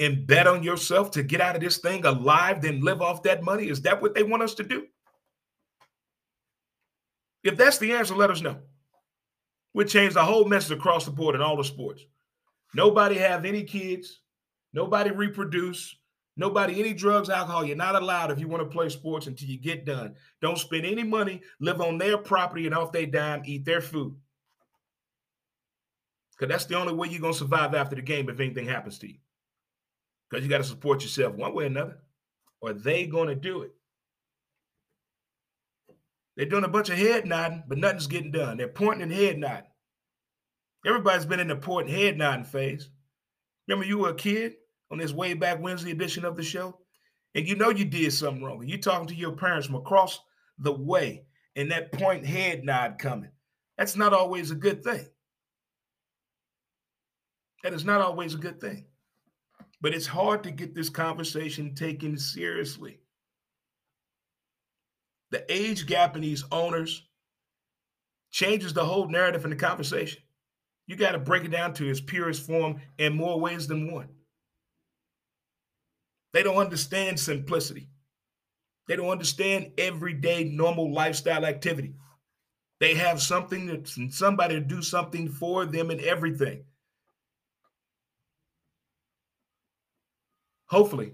and 0.00 0.26
bet 0.26 0.48
on 0.48 0.64
yourself 0.64 1.12
to 1.12 1.22
get 1.22 1.40
out 1.40 1.54
of 1.54 1.62
this 1.62 1.78
thing 1.78 2.04
alive, 2.04 2.60
then 2.60 2.80
live 2.80 3.00
off 3.00 3.22
that 3.22 3.44
money. 3.44 3.68
Is 3.68 3.80
that 3.82 4.02
what 4.02 4.14
they 4.14 4.24
want 4.24 4.42
us 4.42 4.54
to 4.54 4.64
do? 4.64 4.86
If 7.44 7.56
that's 7.56 7.78
the 7.78 7.92
answer, 7.92 8.16
let 8.16 8.30
us 8.30 8.40
know. 8.40 8.58
We'll 9.74 9.86
change 9.86 10.14
the 10.14 10.24
whole 10.24 10.44
message 10.44 10.76
across 10.76 11.04
the 11.04 11.12
board 11.12 11.36
in 11.36 11.40
all 11.40 11.56
the 11.56 11.64
sports. 11.64 12.04
Nobody 12.74 13.16
have 13.18 13.44
any 13.44 13.62
kids. 13.62 14.20
Nobody 14.72 15.12
reproduce. 15.12 15.94
Nobody 16.36 16.80
any 16.80 16.94
drugs, 16.94 17.28
alcohol. 17.28 17.64
You're 17.64 17.76
not 17.76 17.94
allowed 17.94 18.30
if 18.30 18.40
you 18.40 18.48
want 18.48 18.62
to 18.62 18.74
play 18.74 18.88
sports 18.88 19.26
until 19.26 19.48
you 19.48 19.58
get 19.58 19.84
done. 19.84 20.14
Don't 20.40 20.58
spend 20.58 20.86
any 20.86 21.02
money. 21.02 21.42
Live 21.60 21.80
on 21.80 21.98
their 21.98 22.16
property 22.16 22.66
and 22.66 22.74
off 22.74 22.92
their 22.92 23.06
dime. 23.06 23.42
Eat 23.44 23.64
their 23.64 23.82
food. 23.82 24.16
Because 26.32 26.50
that's 26.50 26.64
the 26.64 26.78
only 26.78 26.94
way 26.94 27.08
you're 27.08 27.20
going 27.20 27.34
to 27.34 27.38
survive 27.38 27.74
after 27.74 27.96
the 27.96 28.02
game 28.02 28.30
if 28.30 28.40
anything 28.40 28.66
happens 28.66 28.98
to 29.00 29.08
you. 29.08 29.18
Because 30.30 30.42
you 30.42 30.50
got 30.50 30.58
to 30.58 30.64
support 30.64 31.02
yourself 31.02 31.34
one 31.34 31.54
way 31.54 31.64
or 31.64 31.66
another. 31.66 31.98
Or 32.62 32.72
they 32.72 33.06
going 33.06 33.28
to 33.28 33.34
do 33.34 33.62
it. 33.62 33.72
They're 36.36 36.46
doing 36.46 36.64
a 36.64 36.68
bunch 36.68 36.88
of 36.88 36.96
head 36.96 37.26
nodding, 37.26 37.64
but 37.68 37.76
nothing's 37.76 38.06
getting 38.06 38.32
done. 38.32 38.56
They're 38.56 38.68
pointing 38.68 39.02
and 39.02 39.12
head 39.12 39.36
nodding. 39.38 39.66
Everybody's 40.86 41.26
been 41.26 41.40
in 41.40 41.48
the 41.48 41.56
pointing 41.56 41.94
head 41.94 42.16
nodding 42.16 42.44
phase. 42.44 42.88
Remember, 43.68 43.86
you 43.86 43.98
were 43.98 44.10
a 44.10 44.14
kid 44.14 44.54
on 44.92 44.98
this 44.98 45.12
way 45.12 45.34
back 45.34 45.60
Wednesday 45.60 45.90
edition 45.90 46.24
of 46.24 46.36
the 46.36 46.42
show, 46.42 46.78
and 47.34 47.48
you 47.48 47.56
know 47.56 47.70
you 47.70 47.84
did 47.84 48.12
something 48.12 48.44
wrong. 48.44 48.62
You're 48.64 48.78
talking 48.78 49.08
to 49.08 49.14
your 49.14 49.32
parents 49.32 49.66
from 49.66 49.76
across 49.76 50.20
the 50.58 50.72
way, 50.72 51.24
and 51.56 51.70
that 51.70 51.92
point 51.92 52.24
head 52.24 52.64
nod 52.64 52.98
coming. 52.98 53.30
That's 53.76 53.96
not 53.96 54.12
always 54.12 54.50
a 54.50 54.56
good 54.56 54.84
thing. 54.84 55.06
That 57.64 57.72
is 57.72 57.84
not 57.84 58.00
always 58.00 58.34
a 58.34 58.38
good 58.38 58.60
thing. 58.60 58.84
But 59.80 59.94
it's 59.94 60.06
hard 60.06 60.44
to 60.44 60.52
get 60.52 60.74
this 60.74 60.88
conversation 60.88 61.74
taken 61.74 62.16
seriously 62.16 63.00
the 65.32 65.50
age 65.50 65.86
gap 65.86 66.14
in 66.14 66.22
these 66.22 66.44
owners 66.52 67.08
changes 68.30 68.72
the 68.72 68.84
whole 68.84 69.08
narrative 69.08 69.44
in 69.44 69.50
the 69.50 69.56
conversation. 69.56 70.22
You 70.86 70.94
got 70.94 71.12
to 71.12 71.18
break 71.18 71.44
it 71.44 71.50
down 71.50 71.72
to 71.74 71.88
its 71.88 72.00
purest 72.00 72.46
form 72.46 72.80
in 72.98 73.16
more 73.16 73.40
ways 73.40 73.66
than 73.66 73.90
one. 73.90 74.08
They 76.32 76.42
don't 76.42 76.56
understand 76.56 77.20
simplicity. 77.20 77.88
They 78.88 78.96
don't 78.96 79.10
understand 79.10 79.72
everyday 79.78 80.44
normal 80.44 80.92
lifestyle 80.92 81.44
activity. 81.44 81.94
They 82.80 82.94
have 82.94 83.22
something 83.22 83.66
that's 83.66 83.98
somebody 84.10 84.54
to 84.54 84.60
do 84.60 84.82
something 84.82 85.28
for 85.28 85.66
them 85.66 85.90
and 85.90 86.00
everything. 86.00 86.64
Hopefully, 90.66 91.12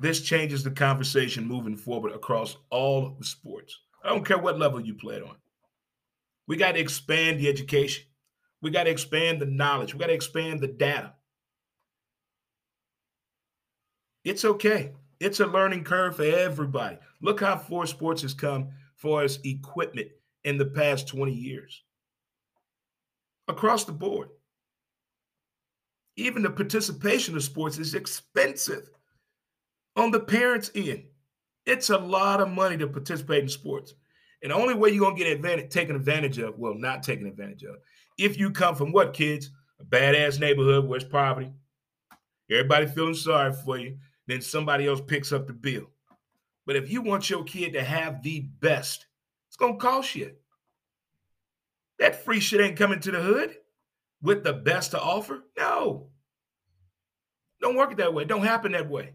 This 0.00 0.20
changes 0.20 0.64
the 0.64 0.70
conversation 0.72 1.46
moving 1.46 1.76
forward 1.76 2.12
across 2.12 2.56
all 2.70 3.14
the 3.18 3.24
sports. 3.24 3.78
I 4.02 4.08
don't 4.08 4.26
care 4.26 4.38
what 4.38 4.58
level 4.58 4.80
you 4.80 4.94
played 4.94 5.22
on. 5.22 5.36
We 6.48 6.56
got 6.56 6.72
to 6.72 6.80
expand 6.80 7.38
the 7.38 7.48
education. 7.48 8.04
We 8.62 8.70
got 8.70 8.84
to 8.84 8.90
expand 8.90 9.40
the 9.40 9.46
knowledge. 9.46 9.94
We 9.94 10.00
got 10.00 10.08
to 10.08 10.12
expand 10.14 10.60
the 10.60 10.66
data. 10.68 11.14
It's 14.24 14.44
okay. 14.44 14.92
It's 15.20 15.40
a 15.40 15.46
learning 15.46 15.84
curve 15.84 16.16
for 16.16 16.24
everybody. 16.24 16.98
Look 17.20 17.40
how 17.40 17.56
far 17.56 17.86
sports 17.86 18.22
has 18.22 18.34
come 18.34 18.68
for 18.96 19.24
its 19.24 19.38
equipment 19.44 20.08
in 20.44 20.58
the 20.58 20.66
past 20.66 21.08
20 21.08 21.32
years. 21.32 21.82
Across 23.48 23.84
the 23.84 23.92
board. 23.92 24.28
Even 26.16 26.42
the 26.42 26.50
participation 26.50 27.36
of 27.36 27.42
sports 27.42 27.78
is 27.78 27.94
expensive 27.94 28.90
on 29.96 30.10
the 30.10 30.20
parents' 30.20 30.70
end. 30.74 31.04
It's 31.64 31.90
a 31.90 31.98
lot 31.98 32.40
of 32.40 32.50
money 32.50 32.76
to 32.78 32.86
participate 32.86 33.42
in 33.42 33.48
sports. 33.48 33.94
And 34.42 34.50
the 34.50 34.56
only 34.56 34.74
way 34.74 34.90
you're 34.90 35.04
gonna 35.04 35.16
get 35.16 35.32
advantage, 35.32 35.70
taken 35.70 35.96
advantage 35.96 36.38
of, 36.38 36.58
well, 36.58 36.74
not 36.74 37.02
taken 37.02 37.26
advantage 37.26 37.62
of, 37.62 37.76
if 38.18 38.38
you 38.38 38.50
come 38.50 38.74
from 38.74 38.92
what 38.92 39.14
kids? 39.14 39.50
A 39.80 39.84
badass 39.84 40.38
neighborhood 40.38 40.86
where 40.86 40.96
it's 40.96 41.08
poverty. 41.08 41.50
Everybody 42.50 42.86
feeling 42.86 43.14
sorry 43.14 43.52
for 43.52 43.78
you, 43.78 43.96
then 44.32 44.40
somebody 44.40 44.86
else 44.86 45.00
picks 45.00 45.32
up 45.32 45.46
the 45.46 45.52
bill. 45.52 45.90
But 46.64 46.76
if 46.76 46.90
you 46.90 47.02
want 47.02 47.28
your 47.28 47.44
kid 47.44 47.74
to 47.74 47.84
have 47.84 48.22
the 48.22 48.40
best, 48.40 49.06
it's 49.48 49.56
gonna 49.56 49.76
cost 49.76 50.14
you. 50.14 50.32
That 51.98 52.24
free 52.24 52.40
shit 52.40 52.60
ain't 52.60 52.78
coming 52.78 53.00
to 53.00 53.10
the 53.10 53.20
hood 53.20 53.56
with 54.22 54.42
the 54.42 54.54
best 54.54 54.92
to 54.92 55.00
offer. 55.00 55.44
No. 55.58 56.08
Don't 57.60 57.76
work 57.76 57.92
it 57.92 57.98
that 57.98 58.14
way. 58.14 58.24
Don't 58.24 58.44
happen 58.44 58.72
that 58.72 58.88
way. 58.88 59.12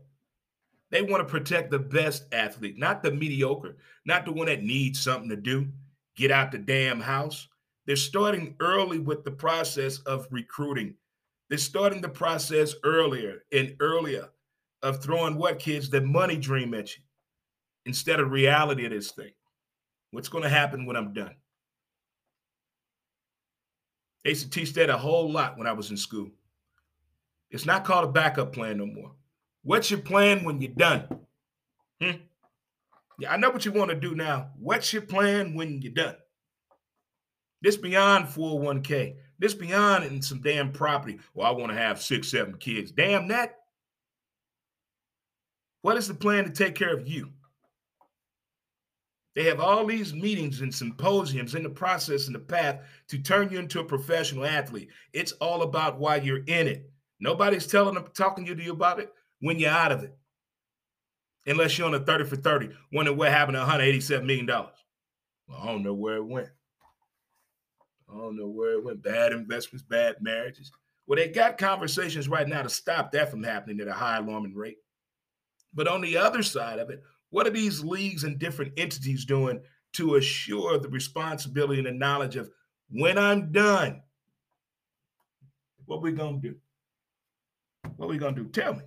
They 0.90 1.02
want 1.02 1.28
to 1.28 1.30
protect 1.32 1.72
the 1.72 1.80
best 1.80 2.26
athlete, 2.32 2.78
not 2.78 3.04
the 3.04 3.12
mediocre, 3.12 3.76
not 4.06 4.24
the 4.24 4.32
one 4.32 4.48
that 4.48 4.64
needs 4.64 5.02
something 5.02 5.30
to 5.30 5.36
do, 5.36 5.68
get 6.16 6.32
out 6.32 6.52
the 6.52 6.60
damn 6.60 7.02
house. 7.02 7.48
They're 7.86 7.98
starting 7.98 8.56
early 8.62 9.00
with 9.00 9.26
the 9.26 9.32
process 9.32 10.00
of 10.00 10.28
recruiting. 10.32 10.96
They're 11.50 11.58
starting 11.58 12.02
the 12.02 12.10
process 12.10 12.76
earlier 12.84 13.44
and 13.52 13.76
earlier 13.82 14.30
of 14.88 15.04
throwing 15.04 15.36
what 15.36 15.60
kids 15.60 15.90
the 15.90 16.02
money 16.02 16.38
dream 16.38 16.74
at 16.74 16.96
you 16.96 17.04
instead 17.86 18.20
of 18.20 18.32
reality 18.32 18.86
of 18.86 18.92
this 18.92 19.12
thing. 19.12 19.32
What's 20.12 20.30
going 20.30 20.44
to 20.44 20.50
happen 20.50 20.86
when 20.86 20.96
I'm 20.96 21.14
done? 21.14 21.36
They 24.24 24.32
used 24.32 24.44
to 24.44 24.50
teach 24.50 24.74
that 24.74 24.90
a 24.90 24.98
whole 24.98 25.32
lot 25.32 25.58
when 25.58 25.68
I 25.68 25.74
was 25.74 25.92
in 25.92 25.98
school. 25.98 26.30
It's 27.50 27.66
not 27.66 27.86
called 27.86 28.06
a 28.06 28.12
backup 28.12 28.54
plan 28.54 28.78
no 28.78 28.86
more. 28.86 29.12
What's 29.64 29.92
your 29.92 30.00
plan 30.00 30.44
when 30.44 30.62
you're 30.62 30.72
done? 30.72 31.08
Hmm? 32.02 32.12
Yeah, 33.20 33.34
I 33.34 33.38
know 33.38 33.50
what 33.50 33.66
you 33.66 33.72
want 33.72 33.90
to 33.90 33.96
do 33.96 34.16
now. 34.16 34.52
What's 34.60 34.94
your 34.94 35.02
plan 35.02 35.54
when 35.54 35.82
you're 35.82 35.94
done? 35.94 36.16
This 37.62 37.76
beyond 37.76 38.28
401k. 38.28 39.16
This 39.40 39.54
beyond 39.54 40.06
in 40.06 40.22
some 40.22 40.42
damn 40.42 40.72
property. 40.72 41.20
Well, 41.34 41.48
I 41.48 41.52
want 41.52 41.72
to 41.72 41.78
have 41.78 42.02
six, 42.02 42.30
seven 42.30 42.58
kids. 42.58 42.92
Damn 42.92 43.28
that. 43.30 43.56
What 45.88 45.96
is 45.96 46.10
the 46.10 46.14
plan 46.14 46.44
to 46.44 46.50
take 46.50 46.76
care 46.76 46.94
of 46.94 47.08
you? 47.08 47.30
They 49.36 49.46
have 49.46 49.62
all 49.62 49.86
these 49.86 50.14
meetings 50.14 50.60
and 50.60 50.76
symposiums 50.76 51.56
in 51.56 51.64
the 51.64 51.70
process 51.70 52.26
and 52.26 52.36
the 52.36 52.40
path 52.40 52.82
to 53.08 53.18
turn 53.18 53.50
you 53.54 53.60
into 53.60 53.80
a 53.80 53.86
professional 53.86 54.44
athlete. 54.44 54.90
It's 55.14 55.32
all 55.32 55.62
about 55.62 55.98
why 55.98 56.18
you're 56.18 56.44
in 56.44 56.68
it. 56.68 56.92
Nobody's 57.22 57.68
telling 57.68 57.94
them, 57.94 58.04
talking 58.14 58.46
to 58.46 58.62
you 58.62 58.74
about 58.74 59.00
it 59.00 59.14
when 59.40 59.60
you're 59.60 59.72
out 59.72 59.94
of 59.94 60.04
it. 60.04 60.14
Unless 61.46 61.78
you're 61.78 61.88
on 61.88 61.94
a 61.94 62.02
30 62.02 62.26
for 62.26 62.36
30, 62.36 62.70
wondering 62.92 63.18
what 63.18 63.32
happened 63.32 63.56
to 63.56 63.64
$187 63.64 64.26
million. 64.26 64.46
Well, 64.46 64.70
I 65.58 65.68
don't 65.68 65.84
know 65.84 65.94
where 65.94 66.18
it 66.18 66.26
went. 66.26 66.50
I 68.14 68.18
don't 68.18 68.36
know 68.36 68.50
where 68.50 68.74
it 68.74 68.84
went. 68.84 69.02
Bad 69.02 69.32
investments, 69.32 69.86
bad 69.88 70.18
marriages. 70.20 70.70
Well, 71.06 71.16
they 71.16 71.30
got 71.30 71.58
conversations 71.58 72.28
right 72.28 72.46
now 72.46 72.62
to 72.62 72.70
stop 72.70 73.14
that 73.14 73.32
from 73.32 73.42
happening 73.42 73.80
at 73.80 73.88
a 73.88 73.94
high 73.94 74.18
alarming 74.18 74.54
rate. 74.54 74.80
But 75.78 75.88
on 75.88 76.02
the 76.02 76.18
other 76.18 76.42
side 76.42 76.80
of 76.80 76.90
it, 76.90 77.04
what 77.30 77.46
are 77.46 77.52
these 77.52 77.84
leagues 77.84 78.24
and 78.24 78.40
different 78.40 78.74
entities 78.78 79.26
doing 79.26 79.62
to 79.94 80.16
assure 80.16 80.80
the 80.80 80.90
responsibility 80.90 81.78
and 81.78 81.88
the 81.88 81.92
knowledge 81.92 82.36
of 82.36 82.50
when 82.90 83.20
I'm 83.20 83.52
done, 83.52 84.02
what 85.86 86.02
we 86.02 86.12
gonna 86.14 86.40
do? 86.40 86.56
What 87.96 88.10
we 88.10 88.18
gonna 88.18 88.36
do? 88.36 88.48
Tell 88.48 88.74
me. 88.74 88.82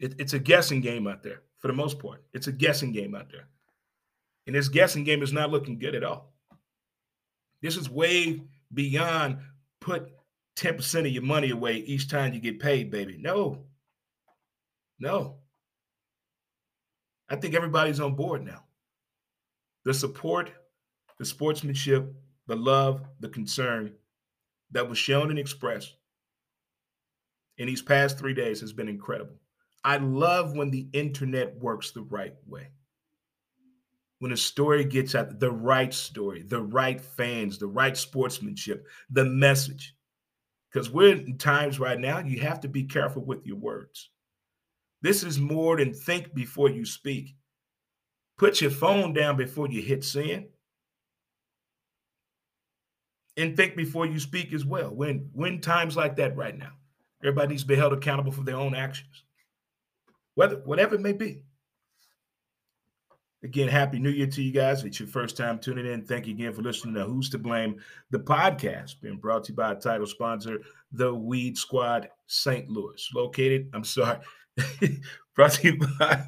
It, 0.00 0.16
it's 0.18 0.32
a 0.32 0.40
guessing 0.40 0.80
game 0.80 1.06
out 1.06 1.22
there 1.22 1.42
for 1.60 1.68
the 1.68 1.74
most 1.74 2.00
part. 2.00 2.24
It's 2.32 2.48
a 2.48 2.52
guessing 2.52 2.90
game 2.90 3.14
out 3.14 3.30
there. 3.30 3.46
And 4.48 4.56
this 4.56 4.68
guessing 4.68 5.04
game 5.04 5.22
is 5.22 5.32
not 5.32 5.50
looking 5.50 5.78
good 5.78 5.94
at 5.94 6.02
all. 6.02 6.32
This 7.62 7.76
is 7.76 7.88
way 7.88 8.42
beyond 8.74 9.38
put 9.80 10.10
10% 10.56 11.00
of 11.00 11.06
your 11.06 11.22
money 11.22 11.50
away 11.50 11.76
each 11.76 12.08
time 12.08 12.34
you 12.34 12.40
get 12.40 12.58
paid, 12.58 12.90
baby. 12.90 13.18
No. 13.20 13.66
No. 15.00 15.38
I 17.28 17.36
think 17.36 17.54
everybody's 17.54 18.00
on 18.00 18.14
board 18.14 18.44
now. 18.44 18.64
The 19.84 19.94
support, 19.94 20.52
the 21.18 21.24
sportsmanship, 21.24 22.12
the 22.46 22.56
love, 22.56 23.02
the 23.20 23.28
concern 23.28 23.94
that 24.72 24.88
was 24.88 24.98
shown 24.98 25.30
and 25.30 25.38
expressed 25.38 25.96
in 27.56 27.66
these 27.66 27.82
past 27.82 28.18
three 28.18 28.34
days 28.34 28.60
has 28.60 28.72
been 28.72 28.88
incredible. 28.88 29.36
I 29.84 29.96
love 29.96 30.56
when 30.56 30.70
the 30.70 30.88
internet 30.92 31.56
works 31.58 31.90
the 31.90 32.02
right 32.02 32.34
way. 32.46 32.68
When 34.18 34.32
a 34.32 34.36
story 34.36 34.84
gets 34.84 35.14
out, 35.14 35.40
the 35.40 35.50
right 35.50 35.92
story, 35.94 36.42
the 36.42 36.60
right 36.60 37.00
fans, 37.00 37.58
the 37.58 37.66
right 37.66 37.96
sportsmanship, 37.96 38.86
the 39.10 39.24
message. 39.24 39.94
Because 40.70 40.90
we're 40.90 41.14
in 41.14 41.38
times 41.38 41.80
right 41.80 41.98
now, 41.98 42.18
you 42.18 42.40
have 42.40 42.60
to 42.60 42.68
be 42.68 42.84
careful 42.84 43.24
with 43.24 43.46
your 43.46 43.56
words. 43.56 44.10
This 45.02 45.22
is 45.22 45.38
more 45.38 45.76
than 45.76 45.94
think 45.94 46.34
before 46.34 46.70
you 46.70 46.84
speak. 46.84 47.34
Put 48.38 48.60
your 48.60 48.70
phone 48.70 49.12
down 49.12 49.36
before 49.36 49.68
you 49.68 49.82
hit 49.82 50.04
send. 50.04 50.46
And 53.36 53.56
think 53.56 53.76
before 53.76 54.06
you 54.06 54.18
speak 54.18 54.52
as 54.52 54.64
well. 54.64 54.90
When 54.90 55.30
when 55.32 55.60
times 55.60 55.96
like 55.96 56.16
that 56.16 56.36
right 56.36 56.56
now, 56.56 56.72
everybody 57.22 57.48
needs 57.48 57.62
to 57.62 57.68
be 57.68 57.76
held 57.76 57.92
accountable 57.92 58.32
for 58.32 58.42
their 58.42 58.56
own 58.56 58.74
actions 58.74 59.24
whether 60.40 60.56
whatever 60.56 60.94
it 60.94 61.02
may 61.02 61.12
be. 61.12 61.42
Again, 63.42 63.68
happy 63.68 63.98
new 63.98 64.10
year 64.10 64.26
to 64.26 64.42
you 64.42 64.52
guys. 64.52 64.80
If 64.80 64.86
it's 64.86 65.00
your 65.00 65.08
first 65.08 65.34
time 65.34 65.58
tuning 65.58 65.86
in. 65.86 66.04
Thank 66.04 66.26
you 66.26 66.34
again 66.34 66.52
for 66.52 66.60
listening 66.60 66.92
to 66.94 67.04
Who's 67.04 67.30
to 67.30 67.38
Blame, 67.38 67.76
the 68.10 68.18
podcast, 68.18 69.00
being 69.00 69.16
brought 69.16 69.44
to 69.44 69.52
you 69.52 69.56
by 69.56 69.72
a 69.72 69.76
title 69.76 70.06
sponsor, 70.06 70.58
The 70.92 71.14
Weed 71.14 71.56
Squad 71.56 72.10
St. 72.26 72.68
Louis. 72.68 73.08
Located, 73.14 73.70
I'm 73.72 73.84
sorry, 73.84 74.18
brought 75.34 75.52
to 75.52 75.68
you 75.68 75.78
by 75.98 76.22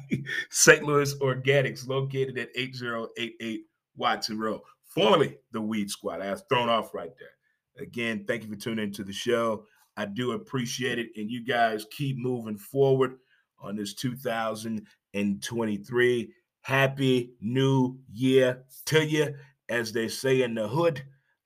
St. 0.49 0.81
Louis 0.81 1.13
Organics, 1.19 1.87
located 1.87 2.39
at 2.39 2.49
8088 2.55 3.61
Watson 3.95 4.39
Road, 4.39 4.61
formerly 4.87 5.37
The 5.51 5.61
Weed 5.61 5.91
Squad. 5.91 6.21
I 6.21 6.31
was 6.31 6.43
thrown 6.49 6.67
off 6.67 6.95
right 6.95 7.11
there. 7.19 7.85
Again, 7.85 8.25
thank 8.27 8.41
you 8.43 8.49
for 8.49 8.55
tuning 8.55 8.85
into 8.85 9.03
the 9.03 9.13
show. 9.13 9.65
I 9.97 10.05
do 10.05 10.31
appreciate 10.31 10.97
it. 10.97 11.09
And 11.15 11.29
you 11.29 11.45
guys 11.45 11.85
keep 11.91 12.17
moving 12.17 12.57
forward 12.57 13.17
on 13.59 13.75
this 13.75 13.93
2023. 13.93 16.33
Happy 16.63 17.33
New 17.41 17.99
Year 18.11 18.63
to 18.85 19.05
you. 19.05 19.35
As 19.69 19.91
they 19.91 20.07
say 20.07 20.41
in 20.41 20.55
the 20.55 20.67
hood, 20.67 21.03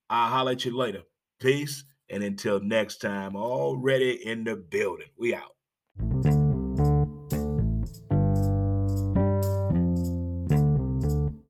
I'll 0.10 0.30
holler 0.30 0.52
at 0.52 0.64
you 0.64 0.78
later. 0.78 1.02
Peace. 1.40 1.84
And 2.10 2.24
until 2.24 2.60
next 2.60 3.02
time, 3.02 3.36
already 3.36 4.26
in 4.26 4.44
the 4.44 4.56
building. 4.56 5.08
We 5.18 5.36
out. 5.36 6.37